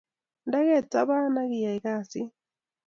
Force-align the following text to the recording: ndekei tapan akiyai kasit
ndekei 0.47 0.85
tapan 0.91 1.35
akiyai 1.41 1.79
kasit 1.85 2.31